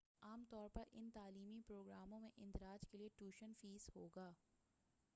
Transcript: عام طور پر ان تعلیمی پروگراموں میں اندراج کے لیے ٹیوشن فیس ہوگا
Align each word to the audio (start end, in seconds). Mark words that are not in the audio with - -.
عام 0.21 0.43
طور 0.49 0.69
پر 0.69 0.83
ان 0.91 1.09
تعلیمی 1.13 1.59
پروگراموں 1.67 2.19
میں 2.19 2.29
اندراج 2.37 2.87
کے 2.91 2.97
لیے 2.97 3.09
ٹیوشن 3.17 3.51
فیس 3.61 3.89
ہوگا 3.95 4.31